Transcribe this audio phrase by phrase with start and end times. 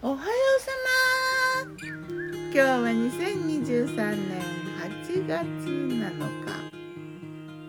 [0.00, 0.70] おはようさ
[1.66, 1.74] ま。
[1.82, 4.38] 今日は2023年
[4.78, 6.14] 8月7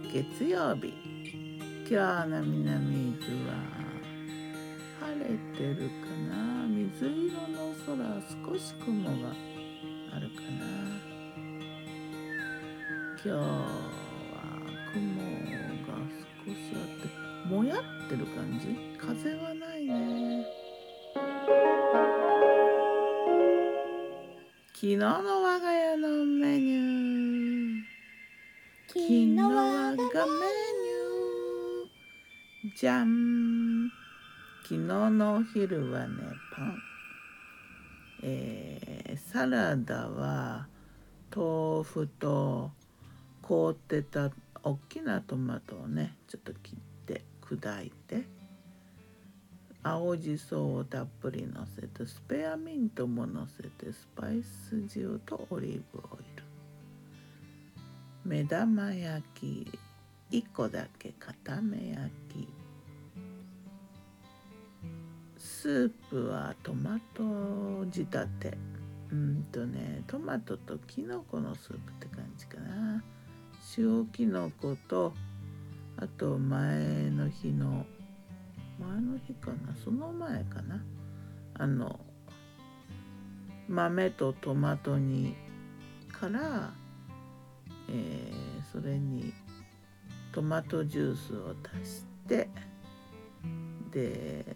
[0.05, 0.13] 日。
[0.13, 0.93] 月曜日。
[1.89, 3.55] 今日の南伊豆は
[4.99, 5.25] 晴れ
[5.57, 6.67] てるかな？
[6.67, 7.97] 水色の空
[8.53, 9.33] 少し雲が
[10.15, 10.69] あるかな？
[13.25, 13.37] 今日は
[14.93, 15.01] 雲
[15.87, 15.97] が
[16.45, 18.77] 少しあってもやってる感じ？
[18.99, 20.28] 風はないね。
[24.79, 27.81] 昨日の我が家のメニュー。
[28.87, 32.77] 昨日我がメニュー。
[32.77, 33.91] じゃん
[34.63, 36.13] 昨日のお昼はね
[36.55, 36.77] パン。
[38.23, 40.67] えー、サラダは
[41.35, 42.71] 豆腐と
[43.41, 44.31] 凍ってた
[44.63, 48.38] 大きなトマトをねちょっと切って砕いて。
[49.81, 56.43] 青じそをたっぷりのせてスペアミントものせてスパイス塩とオリーブオイル。
[58.25, 59.71] 目玉焼き
[60.31, 62.47] 1個だけ固め焼き。
[65.37, 67.23] スープはトマト
[67.91, 68.57] 仕立て。
[69.11, 73.01] うんとねトマトときのこのスープって感じかな。
[73.77, 75.13] 塩きのこと
[75.97, 77.85] あと前の日の
[78.79, 80.81] 前の日かなその前かな。
[81.55, 81.99] あの
[83.67, 85.35] 豆とトマト煮
[86.11, 86.71] から、
[87.89, 89.33] えー、それに
[90.31, 92.49] トマトジュースを足して
[93.91, 94.55] で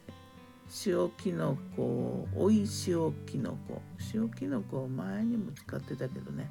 [0.85, 3.81] 塩きのこおい塩きのこ
[4.13, 6.49] 塩きのこを前にも使ってたけどね。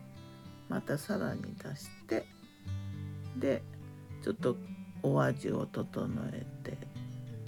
[0.68, 2.26] またさらに足して
[3.36, 3.62] で
[4.22, 4.56] ちょっと
[5.02, 6.91] お味を整えて。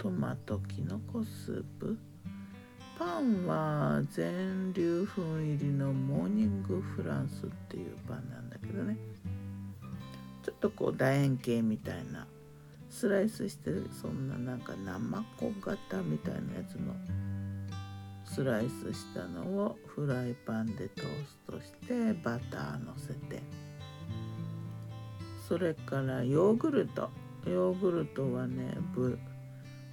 [0.05, 1.97] トマトきのこスープ。
[2.99, 8.97] パンは全粒粉入りのモーニングフランスっていうパンなんだけどね。
[10.43, 12.27] ちょっとこう楕円形みたいな。
[12.87, 16.93] スライスしてそんななんか生子型みたいなやつの。
[18.25, 23.41] スライスしたのをフライパンでトーストしてバターのせて。
[25.47, 27.09] それからヨーグルト。
[27.47, 29.17] ヨーグルトはねブ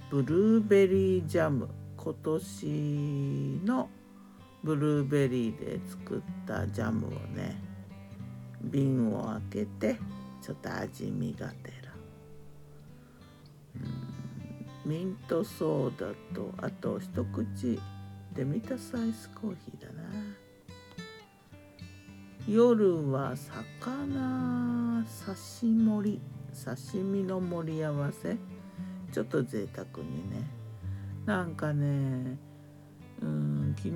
[0.09, 1.69] ブルーベリージャム。
[1.97, 3.89] 今年の
[4.63, 7.57] ブルーベリーで作ったジャムをね
[8.61, 9.99] 瓶を開けて
[10.41, 11.93] ちょっと味見がてら。
[14.85, 17.79] ミントソーダとあと一口
[18.33, 20.03] で見たサイスコーヒーだな。
[22.45, 26.21] 夜は魚刺し盛り
[26.53, 28.37] 刺身の盛り合わせ。
[29.13, 30.45] ちょっと贅沢にね。
[31.25, 32.37] なんかね
[33.21, 33.95] うん昨日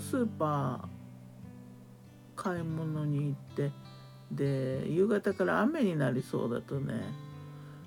[0.00, 3.70] スーパー買い物に行って
[4.30, 6.94] で夕方から雨になりそうだとね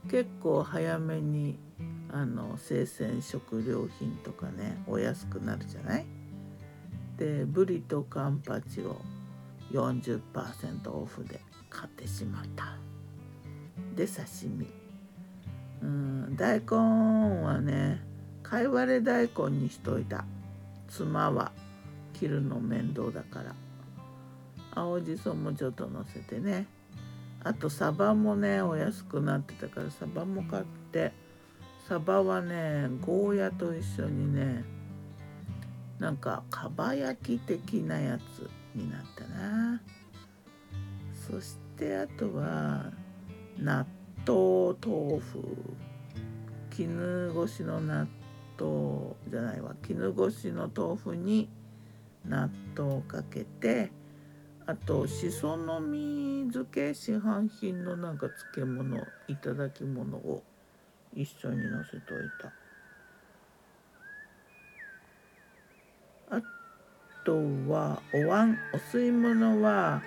[0.07, 1.57] 結構早めに
[2.11, 6.05] あの生鮮食料品とかねお安くなるじゃない？
[7.17, 9.01] でブリとカンパチを
[9.71, 12.77] 40%オフで買ってしまった。
[13.95, 14.84] で刺身。
[16.35, 18.01] 大根はね
[18.43, 20.25] かいわれ大根にしといた。
[20.87, 21.51] 妻は
[22.13, 23.55] 切るの面倒だから。
[24.73, 26.67] 青じそもちょっとのせてね。
[27.43, 31.11] あとサバもねお安くなってたからサバも買って。
[31.87, 34.63] サバはねゴーヤと一緒にね
[35.99, 39.81] なんかかば焼き的なやつになったな。
[41.13, 42.91] そしてあとは
[43.57, 43.85] 納
[44.27, 45.41] 豆豆腐。
[46.75, 48.05] 絹ごしの納
[48.59, 51.47] 豆じゃないわ絹ごしの豆腐に
[52.27, 53.91] 納豆をかけて
[54.65, 58.97] あとしその実漬け市販品のなんか漬物
[59.29, 60.43] いただき物を
[61.13, 62.01] 一緒にのせとい
[62.41, 62.51] た。
[66.35, 66.41] あ
[67.23, 67.37] と
[67.71, 70.01] はお椀お吸い物は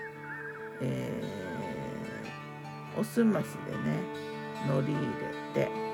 [0.82, 4.02] えー、おすましでね
[4.66, 5.00] 海苔入
[5.54, 5.88] れて。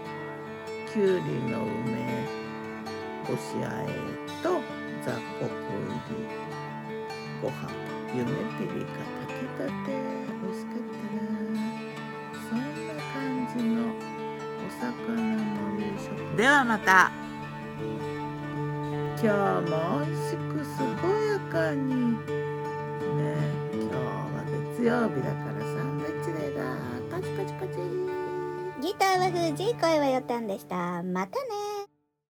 [0.95, 2.23] きゅうりの梅
[3.27, 3.91] 干しあえ
[4.45, 4.61] と
[5.05, 5.11] 雑
[5.41, 6.23] 穀入り
[7.43, 7.69] ご飯
[8.15, 9.91] 夢ピリカ炊きたて
[10.41, 11.59] 美味しかったな
[12.49, 12.57] そん
[12.87, 13.19] な感
[13.59, 15.43] じのお魚の
[15.81, 16.07] 夕食
[16.37, 17.11] ではまた。
[19.21, 21.91] 今日も美味しく健やかに。
[23.17, 23.25] ね
[23.73, 23.99] 今日は
[24.77, 25.54] 月曜日だから。
[29.19, 31.03] は富士声はよたんでした。
[31.03, 31.54] またね。